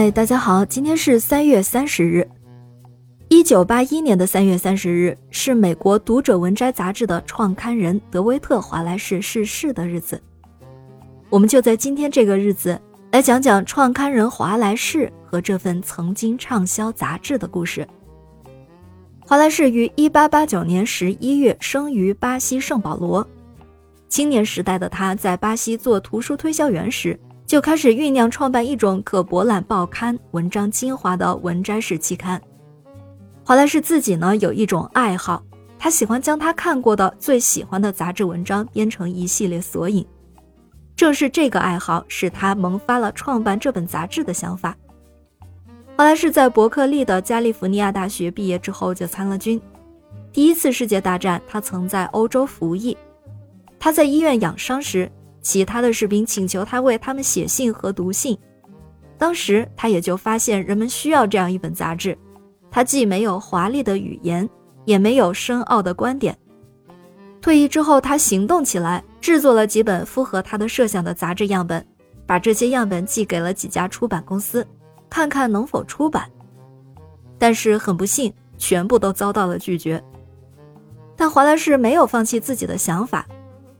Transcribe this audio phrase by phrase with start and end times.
[0.00, 2.24] 嗨，大家好，今天是三月三十日。
[3.28, 10.22] 一九八一年的三月三十日是美国《读者文摘》杂志的创刊人德维特·华莱士逝世的日子。
[11.28, 12.80] 我们就在今天这个日子
[13.10, 17.84] 来讲讲创刊人华莱士和这份曾经畅销杂志的故事。
[19.26, 23.26] 华莱士于一八八九年十一月生于巴西圣保罗。
[24.08, 27.18] 青年时代的他在巴西做图书推销员时，
[27.48, 32.38] 就开始酝酿创办一种可博览报刊文章精华的文摘式期刊。
[33.42, 35.42] 华莱士自己呢有一种爱好，
[35.78, 40.06] 他喜欢将他看过的最喜欢的杂志文章编成一系列索引。
[40.94, 44.76] 正是这个爱好使他萌发了创办这本杂志的想法。
[45.96, 49.58] 华莱士在伯克利的加利福尼亚大学毕业之后就参了军。
[50.34, 52.94] 第一次世界大战，他曾在欧洲服役。
[53.78, 55.10] 他在医院养伤时。
[55.48, 58.36] 其他的士兵请求他为他们写信和读信，
[59.16, 62.14] 当时他也就发现人们需要这样一本杂志。
[62.70, 64.46] 他既没有华丽的语言，
[64.84, 66.36] 也没有深奥的观点。
[67.40, 71.82] 退役之后，他行动起来，制作了几本符合他的设想的杂志样本，
[72.26, 74.66] 把这些样本寄给了几家出版公司，
[75.08, 76.30] 看看能否出版。
[77.38, 80.04] 但是很不幸，全部都遭到了拒绝。
[81.16, 83.26] 但华莱士没有放弃自己的想法。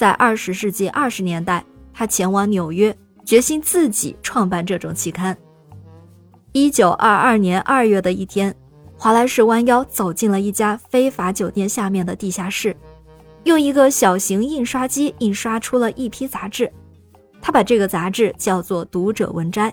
[0.00, 1.62] 在二十世纪二十年代，
[1.92, 5.36] 他前往纽约，决心自己创办这种期刊。
[6.52, 8.56] 一九二二年二月的一天，
[8.96, 12.74] 华莱士弯腰走进了一家非法酒店下面的地下室，
[13.44, 16.72] 用一个小型印刷机印刷出了一批杂志。
[17.42, 19.70] 他把这个杂志叫做《读者文摘》，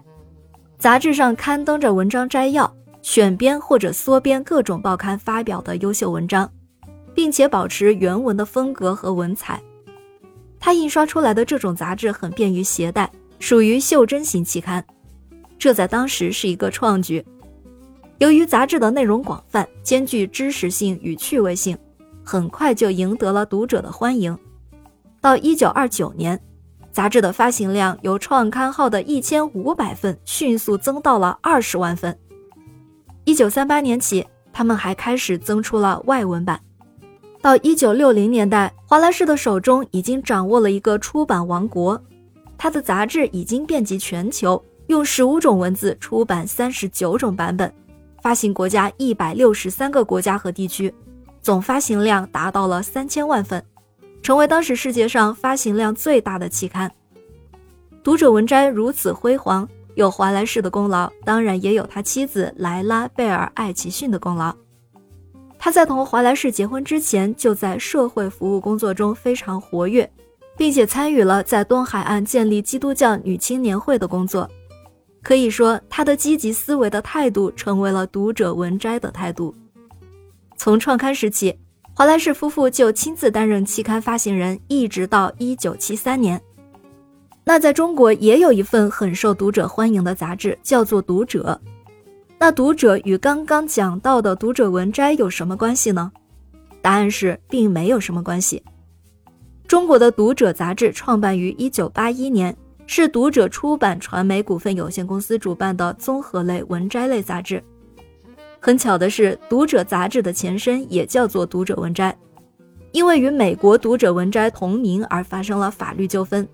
[0.77, 2.69] 杂志上刊登着文章摘要、
[3.01, 6.51] 选编或者缩编各种报刊发表的优秀文章，
[7.15, 9.61] 并且保持原文的风格和文采。
[10.59, 14.83] 他印刷出来的这种杂志很便于携带，属于袖珍型期刊，
[15.57, 17.23] 这在当时是一个创举。
[18.17, 21.77] 由于杂志的内容广泛，兼具知识性与趣味性，
[22.23, 24.37] 很快就赢得了读者的欢迎。
[25.21, 26.39] 到1929年，
[26.91, 32.17] 杂志的发行量由创刊号的一千五百份迅速增到了二十万份。
[33.25, 36.59] 1938年起，他们还开始增出了外文版。
[37.47, 41.97] 到一九六零年代，华莱士的手中已经掌握了一个出版王国，
[42.57, 47.73] 他的杂志已经遍及全球，用十五种文字出版三十九种版本，
[48.21, 50.93] 发行国家一百六十三个国家和地区，
[51.41, 53.63] 总发行量达到了三千万份，
[54.21, 56.91] 成为当时世界上发行量最大的期刊。
[58.03, 59.65] 读者文摘如此辉煌，
[59.95, 64.53] 有华莱士的功劳，当然也有他妻子莱拉贝尔艾奇逊的功劳。
[65.67, 70.09] 他在同华莱士结婚之前，就在社会服务工作中非常活跃，
[70.55, 74.49] 并且参与了在东海岸建立基督教女青年会的工作。
[75.21, 79.53] 可以说，他的积极思维的态度成为了读者文摘的态度。
[80.55, 81.53] 从创刊时起，
[81.93, 86.41] 华莱士夫妇就亲自担任期刊发行人，一直到1973年。
[87.43, 91.59] 那在中国也有一份很受读者欢迎的杂志，叫做《读者》。
[92.39, 96.11] 那读者与刚刚讲到的读者文摘有什么关系呢？
[96.83, 98.61] 答案是并没有什么关系。
[99.67, 102.55] 中国的读者杂志创办于一九八一年，
[102.85, 107.61] 是读者出版传媒股份有限公司主办的综合类文摘类杂志。
[108.59, 112.15] 很巧的是，读者杂志的前身也叫做读者文摘，
[112.91, 116.47] 因为与美国读者文摘同名而发生了法律纠纷，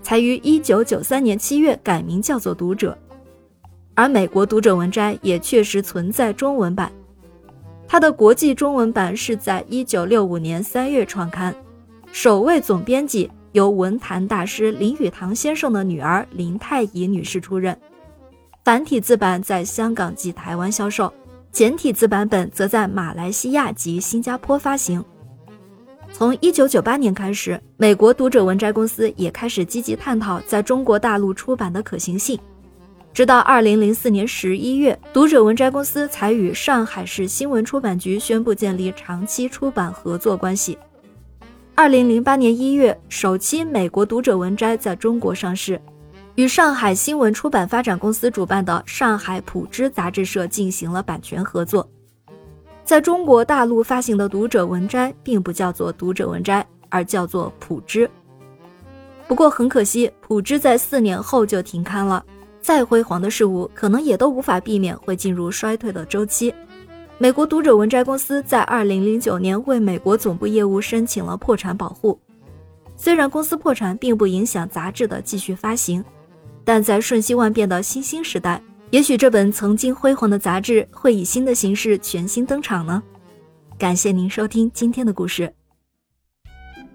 [0.00, 2.96] 才于一九九三年七月改名叫做读者。
[3.96, 6.92] 而美国读者文摘也确实存在中文版，
[7.88, 11.52] 它的国际中文版是在一九六五年三月创刊，
[12.12, 17.74] 首位总编辑由文坛大师林语堂先生的女儿林太乙女士出任。
[18.62, 21.10] 繁体字版在香港及台湾销售，
[21.50, 25.02] 简体字版本则在马来西亚及新加坡发行。
[26.12, 32.38] 从一九九八年开始，美国读者文摘公司也开始积极探讨在中国大陆出版的可行性。
[33.16, 40.76] 直到二零零四年十一月，读者文摘公司才与上海市新闻出版局宣布建立长期出版合作关系。
[41.74, 45.80] 二零零八年一月，首期美国读者文摘在中国上市，
[46.34, 51.88] 与上海新闻出版发展公司主办的上海普知杂志社进行了版权合作。
[52.84, 58.10] 在中国大陆发行的读者文摘并不叫做读者文摘，而叫做普知。
[59.26, 62.22] 不过很可惜，普知在四年后就停刊了。
[62.66, 66.52] 再辉煌的事物，可能也都无法避免会进入衰退的周期。
[67.16, 72.18] 美国读者文摘公司在二零零九年为美国总部业务申请了破产保护。
[72.96, 76.04] 虽然公司破产并不影响杂志的继续发行，
[76.64, 78.60] 但在瞬息万变的新兴时代，
[78.90, 83.00] 也许这本曾经辉煌的杂志会以新的形式全新登场呢？
[83.78, 85.54] 感谢您收听今天的故事，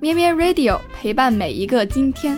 [0.01, 2.37] 咩咩 Radio 陪伴每一个今天。